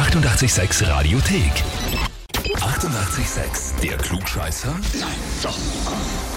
[0.00, 1.52] 886 Radiothek.
[2.56, 3.80] 88,6.
[3.82, 4.74] Der Klugscheißer?
[4.98, 5.10] Nein,
[5.42, 5.58] doch.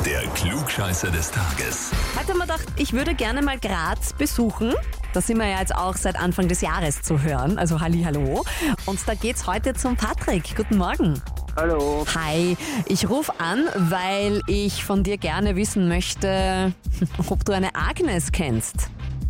[0.06, 1.92] Der Klugscheißer des Tages.
[2.20, 4.74] Heute haben wir gedacht, ich würde gerne mal Graz besuchen.
[5.14, 7.58] Da sind wir ja jetzt auch seit Anfang des Jahres zu hören.
[7.58, 8.44] Also Halli, hallo.
[8.86, 10.58] Und da geht's heute zum Patrick.
[10.58, 11.22] Guten Morgen.
[11.56, 12.06] Hallo.
[12.16, 12.58] Hi,
[12.88, 16.74] ich rufe an, weil ich von dir gerne wissen möchte,
[17.30, 18.90] ob du eine Agnes kennst.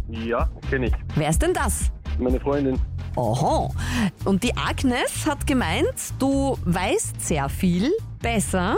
[0.09, 0.93] Ja, kenne ich.
[1.13, 1.91] Wer ist denn das?
[2.17, 2.79] Meine Freundin.
[3.15, 3.73] Oho.
[4.25, 7.91] Und die Agnes hat gemeint, du weißt sehr viel
[8.21, 8.77] besser.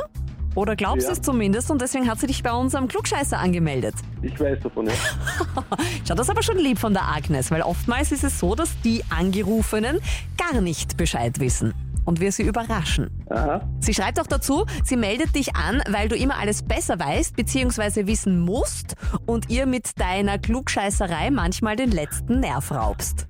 [0.55, 1.11] Oder glaubst Ja.
[1.13, 3.94] es zumindest und deswegen hat sie dich bei unserem Klugscheißer angemeldet.
[4.21, 4.94] Ich weiß davon, ja.
[6.08, 8.70] Schau, das ist aber schon lieb von der Agnes, weil oftmals ist es so, dass
[8.81, 9.99] die Angerufenen
[10.38, 11.73] gar nicht Bescheid wissen
[12.05, 13.09] und wir sie überraschen.
[13.30, 13.67] Aha.
[13.81, 18.08] Sie schreibt auch dazu, sie meldet dich an, weil du immer alles besser weißt bzw.
[18.08, 23.27] wissen musst und ihr mit deiner Klugscheißerei manchmal den letzten Nerv raubst.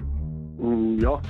[0.60, 1.22] Hm, Ja,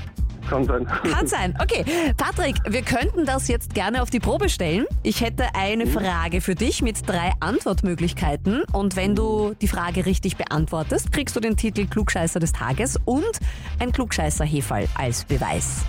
[0.50, 0.86] kann sein.
[1.12, 1.58] Kann sein.
[1.60, 1.84] Okay,
[2.18, 4.86] Patrick, wir könnten das jetzt gerne auf die Probe stellen.
[5.02, 10.38] Ich hätte eine Frage für dich mit drei Antwortmöglichkeiten und wenn du die Frage richtig
[10.38, 13.40] beantwortest, kriegst du den Titel Klugscheißer des Tages und
[13.80, 15.84] ein Klugscheißer-Hefall als Beweis.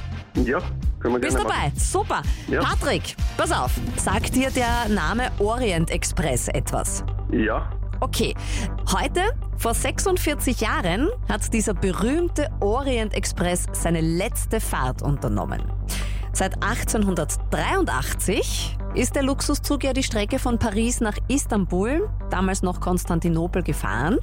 [0.45, 0.59] Ja,
[1.01, 1.73] können wir Bist gerne dabei?
[1.77, 2.23] Super.
[2.49, 2.63] Ja.
[2.63, 3.73] Patrick, pass auf.
[3.97, 7.03] Sagt dir der Name Orient Express etwas?
[7.03, 7.41] machen.
[7.45, 8.35] Ja, Okay,
[8.93, 9.23] heute,
[9.57, 15.63] vor 46 Jahren, hat dieser berühmte Orient Express seine letzte Fahrt unternommen.
[16.33, 23.63] Seit 1883 ist der Luxuszug ja die Strecke von Paris nach Istanbul, damals noch Konstantinopel,
[23.63, 24.19] gefahren.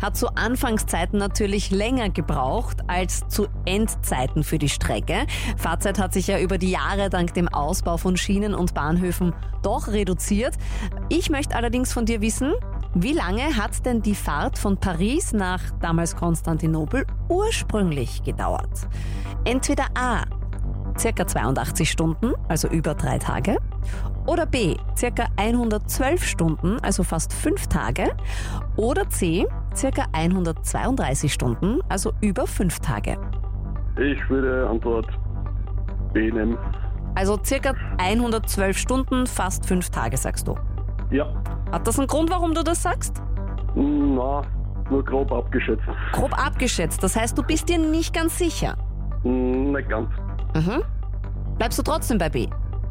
[0.00, 5.26] Hat zu Anfangszeiten natürlich länger gebraucht als zu Endzeiten für die Strecke.
[5.56, 9.88] Fahrzeit hat sich ja über die Jahre dank dem Ausbau von Schienen und Bahnhöfen doch
[9.88, 10.54] reduziert.
[11.08, 12.52] Ich möchte allerdings von dir wissen,
[12.94, 18.86] wie lange hat denn die Fahrt von Paris nach damals Konstantinopel ursprünglich gedauert?
[19.44, 20.24] Entweder A,
[20.98, 23.56] circa 82 Stunden, also über drei Tage,
[24.26, 28.10] oder B, circa 112 Stunden, also fast fünf Tage,
[28.76, 33.16] oder C, circa 132 Stunden, also über fünf Tage.
[33.96, 35.06] ich würde Antwort
[36.12, 36.58] B nehmen.
[37.14, 40.56] Also circa 112 Stunden, fast fünf Tage, sagst du.
[41.10, 41.26] Ja,
[41.72, 43.22] Hat das einen Grund, warum du das sagst?
[43.74, 44.42] Na,
[44.90, 45.82] nur grob abgeschätzt.
[46.12, 48.76] Grob abgeschätzt, das heißt, du bist dir nicht ganz sicher.
[49.22, 50.08] Hm, Nicht ganz.
[50.54, 50.82] Mhm.
[51.56, 52.48] Bleibst du trotzdem bei B?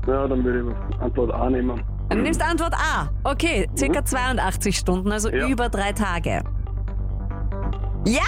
[0.08, 1.84] Ja, dann würde ich Antwort A nehmen.
[2.10, 3.10] Du nimmst Antwort A.
[3.24, 5.48] Okay, circa 82 Stunden, also Ja.
[5.48, 6.42] über drei Tage.
[8.06, 8.22] Ja!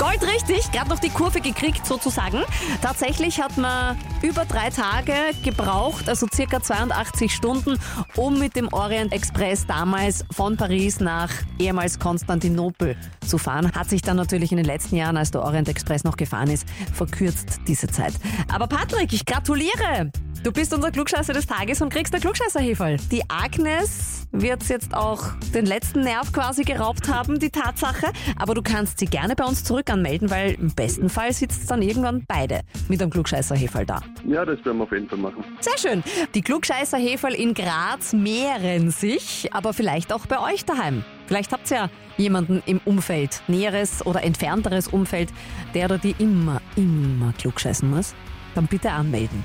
[0.00, 2.38] Gold richtig, gerade noch die Kurve gekriegt sozusagen.
[2.80, 5.12] Tatsächlich hat man über drei Tage
[5.44, 7.78] gebraucht, also circa 82 Stunden,
[8.16, 12.96] um mit dem Orient Express damals von Paris nach ehemals Konstantinopel
[13.26, 13.70] zu fahren.
[13.72, 16.66] Hat sich dann natürlich in den letzten Jahren, als der Orient Express noch gefahren ist,
[16.94, 18.14] verkürzt diese Zeit.
[18.50, 20.10] Aber Patrick, ich gratuliere!
[20.42, 22.96] Du bist unser Klugscheißer des Tages und kriegst der Klugscheißer-Heferl.
[23.12, 28.06] Die Agnes wird jetzt auch den letzten Nerv quasi geraubt haben, die Tatsache.
[28.36, 31.82] Aber du kannst sie gerne bei uns zurück anmelden, weil im besten Fall sitzt dann
[31.82, 34.00] irgendwann beide mit einem Klugscheißer-Heferl da.
[34.26, 35.44] Ja, das werden wir auf jeden Fall machen.
[35.60, 36.02] Sehr schön.
[36.34, 41.04] Die Klugscheißer-Heferl in Graz mehren sich, aber vielleicht auch bei euch daheim.
[41.26, 45.28] Vielleicht habt ihr ja jemanden im Umfeld, näheres oder entfernteres Umfeld,
[45.74, 48.14] der oder die immer, immer klugscheißen muss.
[48.54, 49.44] Dann bitte anmelden.